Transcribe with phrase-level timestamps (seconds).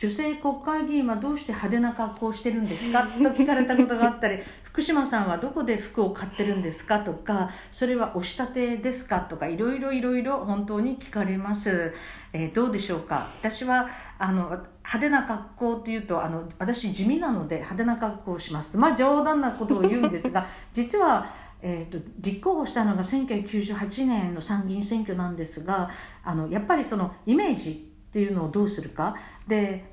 [0.00, 3.02] 女性国会議員はどうして派手な格好をしてるんですか？
[3.02, 7.00] と聞かれたことがあったり 福島さんはどこで服を買ってるんですか？
[7.00, 9.20] とかそれは押し立てですか？
[9.20, 11.92] とかいろいろいろいろ本当に聞かれます、
[12.32, 13.28] えー、どうでしょうか？
[13.42, 21.26] 私はあの派手な格好っていうとあの私地味なので派手な格好をしますまあ冗談なことを言うんですが 実は
[21.62, 25.90] えーと、立候補したのが1998年の参議院選挙なんですが
[26.24, 27.72] あのやっぱりそのイメージ
[28.08, 29.14] っていうのをどうするか？
[29.46, 29.89] で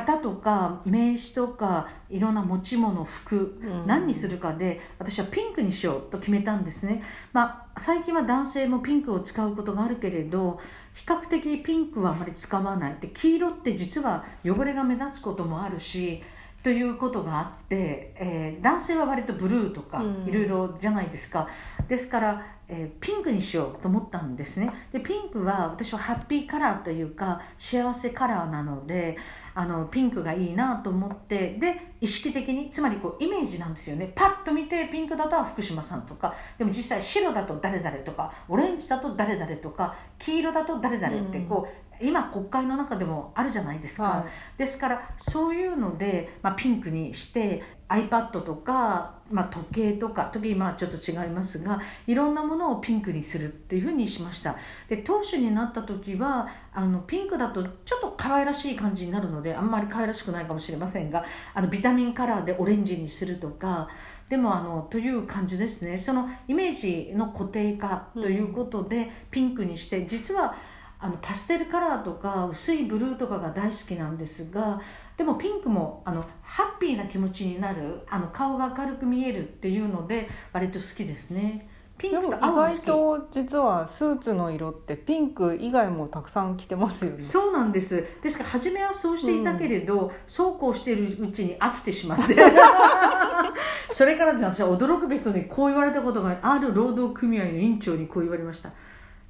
[0.00, 10.60] 旗とか名刺とかいろんな持ち物服、何にするかで私はピンクにしようと決めたんですね、まあ、最近は男性もピンクを使うことがあるけれど
[10.94, 12.96] 比較的ピンクはあまり使わない。
[13.00, 16.22] で黄色って実は汚れが目立つこともあるし
[16.62, 24.70] ということがあって、えー、男性は割とブルーとかいろいろじゃないですか、うん、ですから、えー、ピンクにしようと思ったんですね。
[24.92, 29.16] でピンクは私はハッピーカラーというか幸せカラーなので
[29.54, 34.12] あのピンクがいいなと思ってで意識的につまりこうイメージなんですよね。
[34.14, 54.56] パッと見てピンクだと福島さんとかでも実際白だと誰々とかオレンジだと誰々とか黄色だと誰々ってこう、今国会の中でもあるじゃないですか、はい、ですからそういうので、まあ、ピンクにして iPad とか、まあ、時計とか時計今はちょっと違いますがいろんなものをピンクにするっていうふうにしました。
[54.88, 61.24] で党首になった時はあのピンクだとちょっと可愛らしい感じになるのであんまり可愛らしくないかもしれませんが
[61.54, 63.88] あのビタミンカラーでオレンジにするとか
[64.28, 65.96] でもあのという感じですね。
[65.96, 70.54] そのイメージの固定化ということでピンクにして、実は
[71.00, 74.80] あのパステルカラーとか薄いブルーとかが大好きなんですが
[75.16, 81.68] でもピンクもあのハッピーな気持ちになるあの顔が明るく見えるっていうので割と好きですね。
[81.98, 87.20] ピンクと意外と実はスーツの色ってピンク以外もたくさん着てますよね。
[87.20, 88.06] そうなんです。
[88.22, 92.36] ですから初めはそうしていたけれど、うん、そうこうしているうちに飽きてしまって。
[93.90, 98.70] それから私は驚くべきことにこう言われたことがある労働組合の委員長にこう言われました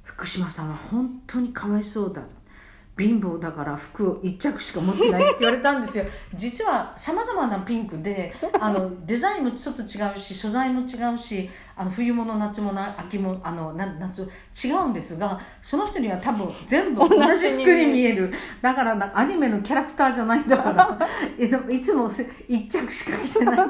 [0.09, 2.23] 福島さんは本当にかわいそうだ。
[2.97, 6.03] 貧乏だから服を1着しか持ってないって言われたんですよ。
[6.35, 14.29] 実はさまざまなピンクであのデザインもちょっと違うし素材も違うしあの冬物夏物秋もあの夏
[14.61, 18.33] 違うんですがその人には多分全部同じ服に見える。
[18.61, 20.99] だからなアニメのキャラクターじゃないんだから
[21.39, 23.67] いつも1着しか着てない。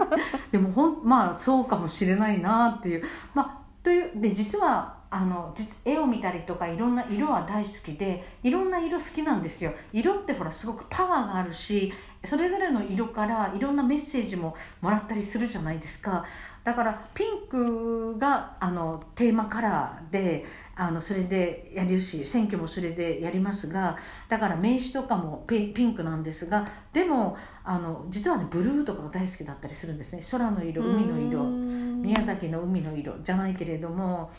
[0.51, 3.03] でもほんまあそうかもしれないなっていう。
[3.35, 9.74] まあというで実はあの絵を見たりとかいろんな色は大好きでいろんな色好きなんですよ。
[9.92, 11.92] 色ってほらすごくパワーがあるし
[12.25, 16.25] それぞれの色からいろんなメッセージももらったりするじゃないですか。
[16.64, 30.22] だからピンクがあのテーマカラーであのそれでやるし選挙もそれでやりますがだから名刺とかもピンクなんですがでもあの実はねブルーとかが大好きだったりするんですね。
[30.30, 31.88] 空の色海の色。
[32.02, 34.32] 宮崎の海の色じゃないけれども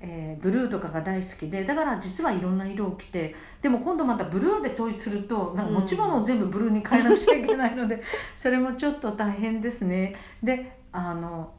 [0.00, 8.02] えー、ブルーとかが大好きでだから実はいろんな色を着てでも今度またブルーで統一するとなんか持ち物を全部ブルーに変えなくちゃいけないので、
[8.36, 10.14] それもちょっと大変ですね。
[10.42, 11.52] であの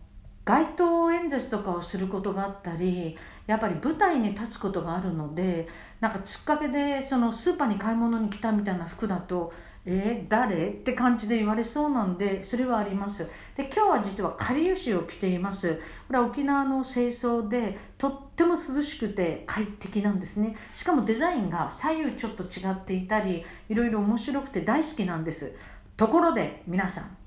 [0.45, 3.15] 街頭演説とかをすることがあったり
[3.45, 5.67] やっぱり舞台に立つことがあるので
[5.99, 9.53] なんかつっかけでそのスーパーに買い物に来たみたいな服だと
[9.91, 10.67] えー、誰？
[10.69, 13.27] って感じで言われそうなんでそれはあります。
[13.57, 15.81] で今日は実はかりゆしを着ています。
[16.07, 20.55] これは沖縄の清掃でとっても涼しくて快適なんですね。
[20.75, 25.55] しかもデザインが左右ちょっと違っていたりいろいろ面白くて大好きなんです。
[25.97, 27.17] ところで皆さん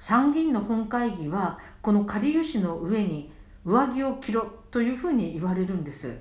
[0.00, 3.32] 参議院の本会議はこのかりゆしの上に
[3.64, 6.18] 上着を着ろというふうに言われるんです。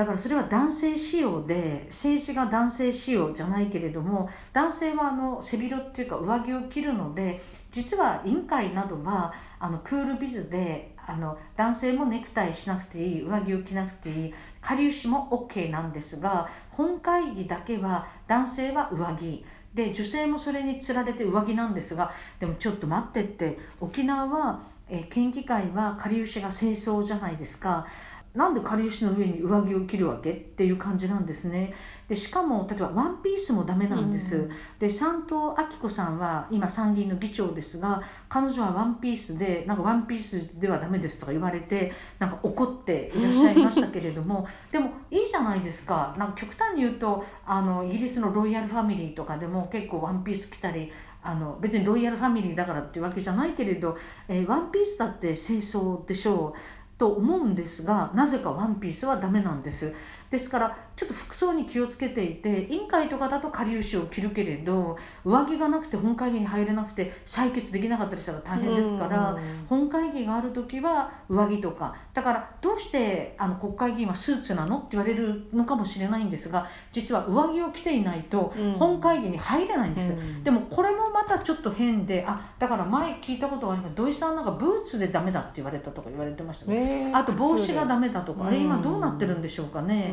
[0.00, 19.44] だからそれは男性仕様で政治が男性仕様じゃないけれども男性はあの背広っていうか上着を着るので実は委員会などはあのクールビズであの男性もネクタイしなくていい上着を着なくていい下流しも OK なんですが本会議だけは男性は上着。
[19.74, 22.10] で女性もそれにつられて上着なんですが
[22.40, 27.86] でもちょっと待ってって沖縄は、え県議会は下流しが清掃じゃないですか。
[28.34, 31.74] なんでかりゆしの上に上着を着るわけっていう感じなんですね。
[32.08, 46.14] でしかも例えばワンピースもダメなんです、うん、で三藤明子さんは今参議院の議長ですが彼女はワンピースでなんかワンピースではダメですとか言われてなんか怒っていらっしゃいましたけれども でもいいじゃないですか。
[46.16, 50.92] なんか極端に言うとあのイギリスのロイヤルファミリーとかでも結構ワンピース着たり
[51.22, 53.96] あの別にロイヤルファミリーだからっていうわけじゃないけれど、
[54.28, 59.94] えー、ワンピースだって清掃でしょうと思うんですがなぜかワンピースはダメなんです。
[60.30, 71.96] ですからちょっと服装に気をつけていて委員会とかだとかりゆしを着るけれど上着がなくて本会議に入れなくて採決できなかったりしたら大変ですから本会議がある時は上着とか。
[72.12, 80.14] だからどうしてあの国会議員はスーツなのって言われるのかもしれないんですが実は上着を着ていないと本会議に入れないんです、
[80.44, 83.94] でもこれもまたちょっと変であだから前聞いたことがあります。
[83.94, 88.44] 土井さんなんかブーツでダメだって言われたとか言われてましたね、あと帽子がダメだとか。
[88.44, 90.12] あれ今どうなってるんでしょうかね、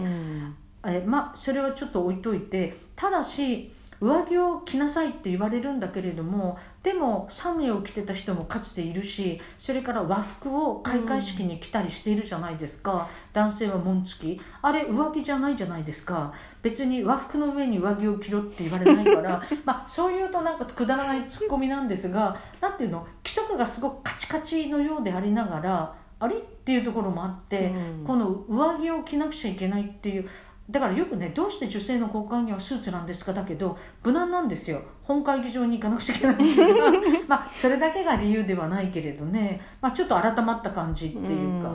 [0.86, 13.02] えまあそれはちょっと置いといてただし上着を着なさいって言われるんだけれどもでもサムエを着てた人もかつているしそれから和服を開会式に着たりしているじゃないですか、うん、
[13.34, 14.42] 男性は紋付き。
[14.62, 16.32] あれ上着じゃないじゃないですか。
[16.62, 23.00] 別に和服の上に上着を着ろって言われないから まあそういうとなんかくだらないツッコミなんですが何ていうの？
[23.26, 26.38] 規則がすごくカチカチのようでありながらあれ？
[26.38, 27.68] っていうところもあって、
[28.00, 30.30] うん、この上着を着なくちゃいけないっていう
[30.70, 33.32] だからよくねどうして女性の国会議員はスーツなんですか？
[33.34, 34.82] だけど無難なんですよ。
[35.04, 36.38] 本会議場に行かなくちゃいけない
[37.28, 41.72] まあそれだけが理由ではないけれどね、まあ、ちょっと改まった感じっていうか。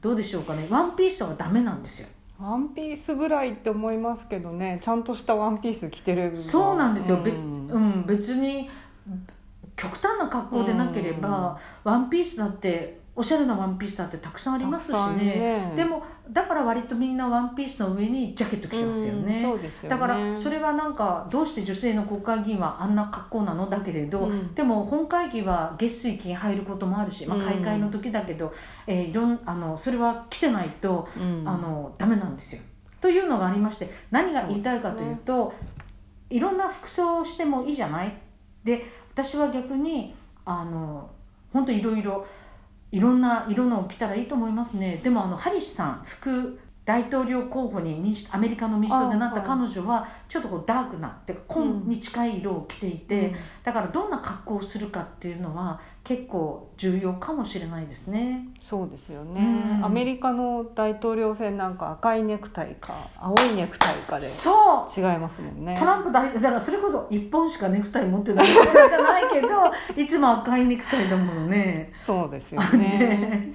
[0.00, 0.66] どうでしょうかね。
[0.70, 2.08] ワンピースはダメなんですよ。
[2.40, 4.78] ワンピースぐらいって思いますけどね。
[4.82, 8.68] ちゃんとしたワンピース着てるそうなんですよ、うん、別,、うん、別に
[9.76, 19.42] 極端な格好でなければ、ワンピースだっておしゃれなワンピースだってたくさんありますしね、ね、でもだから割とみんなワンピースの上にジャケット着てますよね。
[19.42, 23.68] よね、だからそれはなんかどうして女性の国会議員はあんな格好なの？
[23.68, 28.52] だけれど、うん、でも本会議は月水金入ることもあるし、まあ、開会の時だけど、うん、
[28.86, 32.62] えー、いろんあのそれは着てないと、うん、あのダメなんですよ。
[33.02, 35.54] というのがありまして何が言いたいかというと、ね、
[36.30, 38.16] いろんな服装をしてもいいじゃない？
[38.64, 40.14] で私は逆に
[40.46, 41.10] あの
[41.52, 42.26] 本当いろいろ。
[42.92, 45.00] いろんな色のを着たらいいと思いますね。
[45.02, 58.48] でもあのハリスさん副大統領候補に民主アメリカの民主党でなった彼女はちょっとこうダークなって紺に近い色を着ていて、うん、だからどんな格好をするかっていうのは結構重要かもしれないですね。
[58.60, 59.40] そうですよね、
[59.78, 65.00] うん、アメリカの大統領選なんか赤いネクタイか青いネクタイかでそう。
[65.00, 65.76] 違いますもんね。
[65.78, 69.48] トランプ大だからそれこそ1本しかネクタイ持ってないかじゃないけど
[69.96, 71.92] いつも赤いネクタイだものね。
[72.04, 73.54] そうですよね。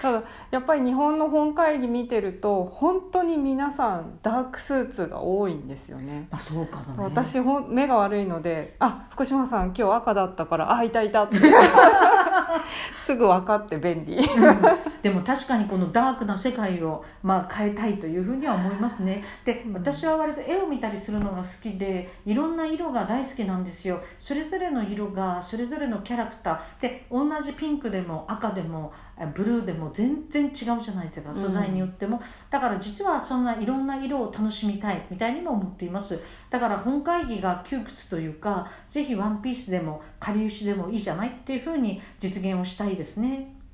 [0.00, 0.22] ただ
[0.52, 6.28] やっぱり日本の本会議見てると本当に皆さんダークスーツが多いんですよね。
[6.30, 11.40] あそうかも、ね、私ほ目が悪いので「あ福島さん今日赤だったからあいたいた」って
[13.04, 14.60] すぐ分かって便利、うん、
[15.02, 19.24] でも確かにこのダークな世界を、まあ、変えたいというふうには思いますね。
[19.44, 24.00] で私は割と絵を見たりするのが好きでいろんな色が大好きなんですよ。
[24.18, 26.82] それぞれの色がそれぞれのキャラクター。
[26.82, 28.92] で同じピンクでも赤でも
[29.26, 31.34] ブルーでも全然違うじゃないですか。
[31.34, 36.20] 素材によっても、うん、だから実はそんないろんな色を楽しみたいみたいにも思っています。
[36.50, 43.57] だから本会議が窮屈というかぜひワンピースでもかりゆしでもいいじゃないっていうふうに実現をしたいですね